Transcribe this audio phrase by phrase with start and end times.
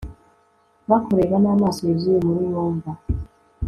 [0.89, 2.89] bakureba n'amaso yuzuye umururumba